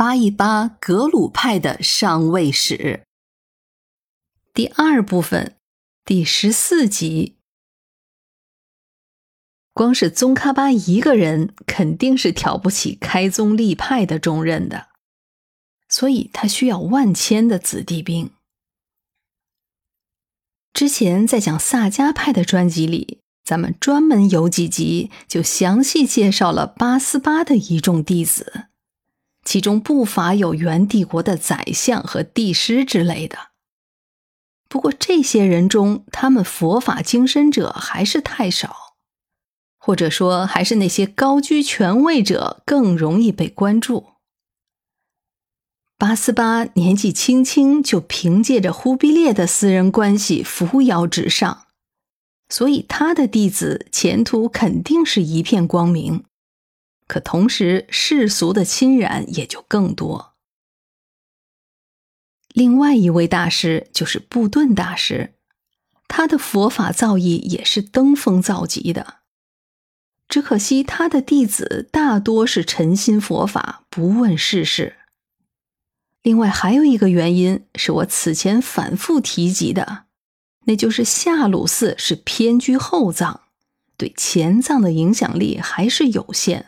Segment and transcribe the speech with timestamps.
[0.00, 3.02] 扒一扒格鲁派的上位史。
[4.54, 5.58] 第二部分，
[6.06, 7.36] 第十四集。
[9.74, 14.88] 光是宗喀巴一个人，肯定是挑不起开宗立派的重任的，
[15.86, 18.30] 所以他需要万千的子弟兵。
[20.72, 28.69] 之前在讲萨迦派的专辑里，咱们专门有几集就详细介绍了八思巴的一众弟子。
[29.44, 33.50] 其中不乏有元帝国的宰相和帝师之类的。
[34.68, 38.94] 不过这些人中，他们佛法精深者还是太少，
[39.78, 44.06] 或者说，还是那些高居权位者更容易被关注。
[45.98, 51.66] 八思巴年纪轻轻就凭借着忽必烈的私人关系扶摇直上，
[52.48, 56.24] 所以他的弟子前途肯定是一片光明。
[57.10, 60.34] 可同时，世俗的侵染也就更多。
[62.54, 65.34] 另外一位大师就是布顿大师，
[66.06, 69.16] 他的佛法造诣也是登峰造极的。
[70.28, 74.94] 只可惜他的弟子大多是沉心佛法，不问世事。
[76.22, 80.04] 另外还有一个原因是我此前反复提及的，
[80.66, 83.40] 那就是夏鲁寺是偏居后藏，
[83.96, 86.66] 对前藏的影响力还是有限。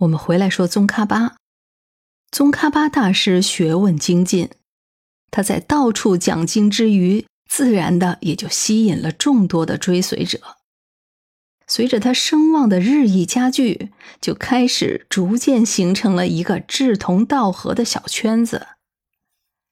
[0.00, 1.36] 我们回来说宗喀巴，
[2.30, 4.50] 宗喀巴大师学问精进，
[5.30, 10.38] 他在到处讲经之余，自然的也就吸引了众多的追随者。
[11.66, 18.66] 随着他声望的日益加剧，就开始逐渐形成了一个志同道合的小圈子。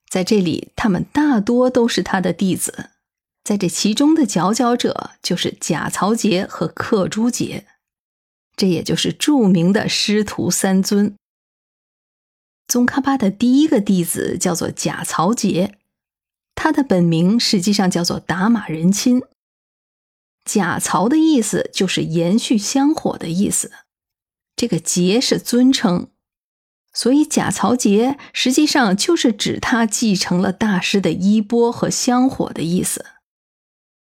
[0.09, 2.89] 在这里，他们大多都是他的弟子，
[3.43, 7.67] 在这其中的佼佼者就是贾曹杰和克珠杰。
[8.57, 11.15] 这也就是著名的师徒三尊。
[12.67, 15.77] 宗喀巴的第一个弟子叫做贾曹杰，
[16.55, 19.21] 他的本名实际上叫做达玛仁钦。
[20.45, 23.71] 贾曹的意思就是延续香火的意思，
[24.55, 26.07] 这个杰是尊称，
[26.93, 33.05] 所以贾曹杰实际上就是指他继承了大师的衣钵和香火的意思。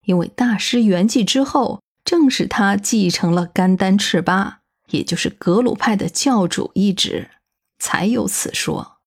[0.05, 1.81] 因为大师圆寂之后。
[2.07, 7.31] 正是他继承了甘丹赤巴，也就是格鲁派的教主一职，
[7.79, 8.99] 才有此说。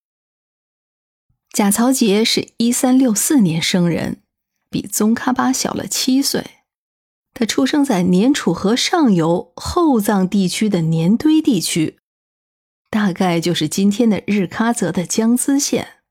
[1.51, 4.21] 贾曹杰是一三六四年生人，
[4.69, 6.59] 比宗喀巴小了七岁。
[7.33, 11.99] 他出生在年楚河上游后藏地区的年堆地区，
[12.91, 16.03] 大概就是今天的日喀则的江孜县，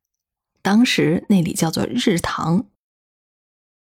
[0.64, 2.66] 当时那里叫做日堂。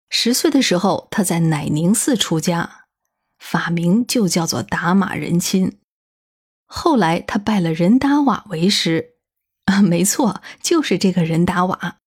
[0.09, 2.84] 十岁的时候，他在乃宁寺出家。
[3.45, 5.77] 法名就叫做达玛仁钦，
[6.65, 9.11] 后来他拜了仁达瓦为师，
[9.65, 11.97] 啊，没错，就是这个仁达瓦。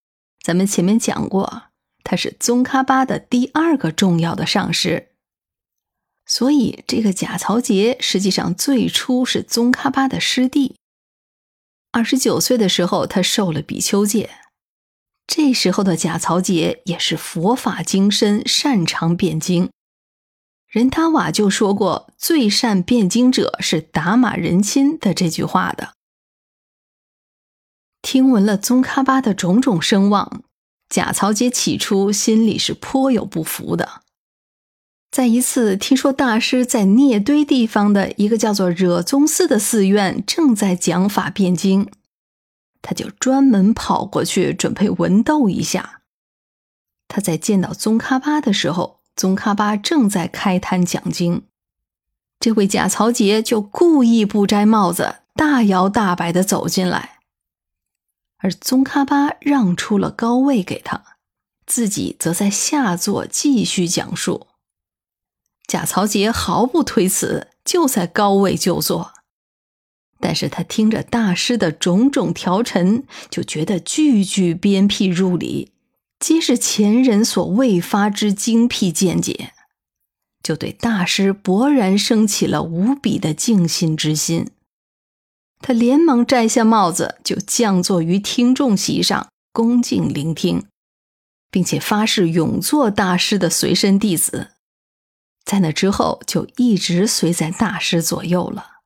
[0.43, 1.71] 咱们前面讲过，
[2.03, 5.11] 他是宗喀巴的第二个重要的上师，
[6.27, 10.75] 所以这个贾曹杰实际上最初是宗喀巴的师弟。
[11.93, 14.29] 二十九岁的时候，他受了比丘戒，
[15.29, 19.71] 这时候的贾曹杰也是佛法精深，擅长辩经。
[20.69, 25.95] 仁达瓦就说过：“最善辩经者是达玛仁钦”的这句话的。
[28.03, 30.43] 听闻了宗喀巴的种种声望，
[30.91, 34.03] 贾曹杰起初心里是颇有不服的。
[35.11, 41.91] 在一次听说大师在聂堆地方的一个叫做惹宗寺的寺院正在讲法辩经，
[42.83, 46.03] 他就专门跑过去准备文斗一下。
[47.09, 48.98] 他在见到宗喀巴的时候。
[49.19, 51.43] 宗喀巴正在开坛讲经，
[52.39, 57.19] 这位贾曹杰就故意不摘帽子，大摇大摆的走进来，
[58.37, 61.03] 而宗喀巴让出了高位给他，
[61.67, 64.47] 自己则在下座继续讲述。
[65.67, 69.15] 贾曹杰毫不推辞，就在高位就坐，
[70.21, 75.73] 但是他听着大师的种种调陈，就觉得句句鞭辟入里。
[76.21, 79.53] 皆是前人所未发之精辟见解，
[80.43, 84.51] 就对大师勃然升起了无比的敬信之心。
[85.61, 90.67] 他连忙摘下帽子，就降坐于听众席上，恭敬聆听，
[91.51, 94.53] 并且发誓永做大师的随身弟子。
[95.45, 98.81] 在那之后，就一直随在大师左右了。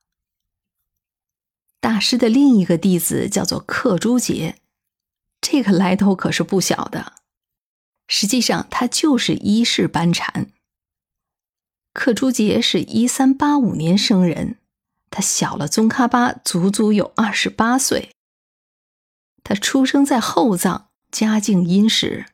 [1.79, 4.55] 大师的另一个弟子叫做克珠杰，
[5.41, 7.13] 这个来头可是不小的。
[8.07, 10.47] 实际上，他就是一世班禅。
[11.93, 14.57] 克珠杰是一三八五年生人，
[15.09, 18.09] 他小了宗喀巴足足有二十八岁。
[19.43, 22.25] 他出生在后藏，家境殷实。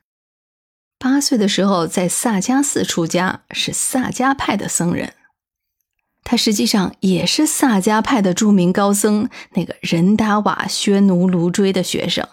[0.97, 5.13] 八岁的时候在萨迦寺出家，是萨迦派的僧人。
[6.23, 12.27] 他实际上也是萨迦派的著名高僧那个仁达瓦薛奴卢追的学生，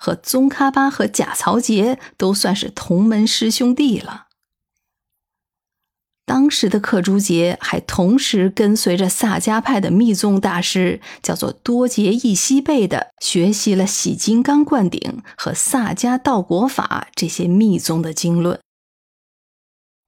[0.00, 4.28] 和宗喀巴和贾曹杰都算是同门师兄弟了。
[6.24, 18.58] 当时的克珠杰还同时跟随着萨迦派的密宗大师，叫做多杰义西贝的，学习了洗金刚灌顶和萨迦道果法这些密宗的经论。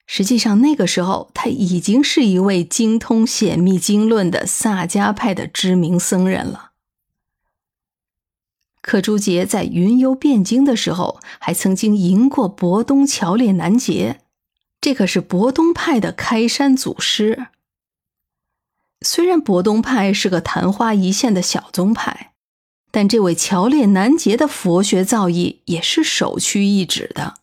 [0.07, 6.72] 实际上，那个时候他已经是一位精通显密经论的萨迦派的知名僧人了。
[8.83, 14.21] 可朱杰在云游汴京的时候，还曾经赢过博东乔列南杰。
[14.81, 17.47] 这可是博东派的开山祖师。
[19.01, 22.33] 虽然博东派是个昙花一现的小宗派，
[22.91, 27.35] 但这位乔列南杰的佛学造诣也是首屈一指的。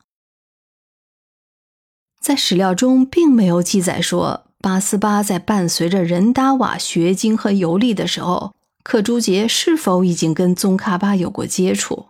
[2.22, 8.54] 在史料中并没有记载说八思巴在伴随着仁达瓦学经和游历的时候，
[8.84, 12.08] 克珠杰是否已经跟宗喀巴有过接触。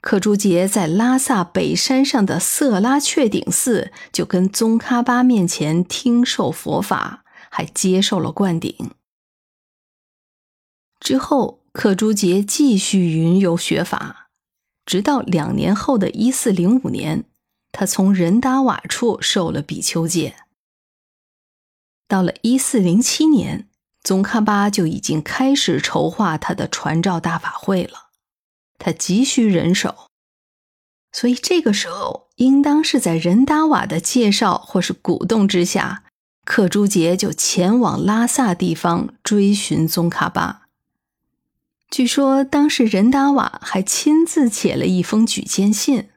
[0.00, 8.92] 克珠杰在拉萨北山上的色拉雀顶寺，就跟宗喀巴面前听受佛法，还接受了灌顶。
[11.00, 14.30] 之后，克珠杰继续云游学法，
[14.86, 17.24] 直到两年后的一四零五年，
[17.72, 20.36] 他从仁达瓦处受了比丘戒。
[22.06, 23.67] 到了一四零七年，
[24.08, 28.06] 宗喀巴就已经开始筹划他的传召大法会了。
[28.78, 30.08] 他急需人手，
[31.12, 36.04] 所以这个时候应当是在仁达瓦的介绍或是鼓动之下，
[36.46, 40.62] 克珠杰就前往拉萨地方追寻宗喀巴。
[41.90, 46.08] 据说当时仁达瓦还亲自写了一封举荐信。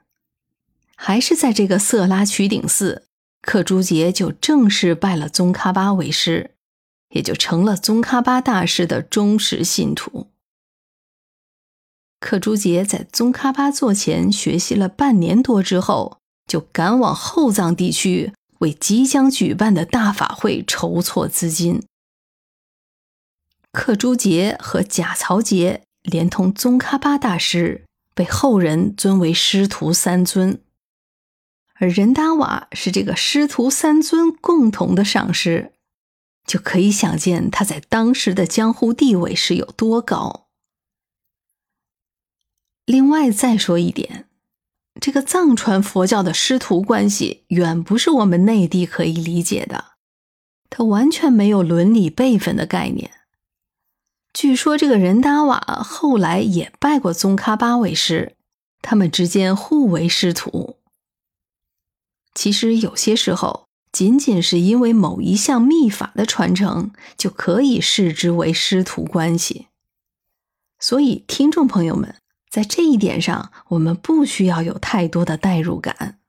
[0.95, 3.07] 还是在这个色拉曲顶寺，
[3.41, 6.51] 克珠杰就正式拜了宗喀巴为师，
[7.11, 10.27] 也就成了宗喀巴大师的忠实信徒。
[12.19, 21.81] 克珠杰在宗喀巴座前学习了半年多之后，就赶往后藏地区为即将举办的大法会筹措资金。
[23.71, 30.61] 克珠杰和贾曹杰连同宗喀巴大师被后人尊为师徒三尊，
[31.75, 35.71] 而仁达瓦是这个师徒三尊共同的上师，
[36.45, 40.47] 就可以想见他在当时的江湖地位是有多高。
[42.85, 44.27] 另外再说一点，
[44.99, 49.93] 这个藏传佛教的师徒关系远不是我们内地可以理解的，
[50.69, 53.11] 它完全没有伦理辈分的概念。
[54.33, 58.35] 据说这个仁达瓦后来也拜过宗喀巴为师，
[58.81, 60.77] 他们之间互为师徒。
[62.33, 69.67] 其实有些时候，仅仅是因为某一项秘法的传承，就可以视之为师徒关系。
[70.79, 72.15] 所以，听众朋友们。
[72.49, 76.19] 在这一点上，我们不需要有太多的代入感。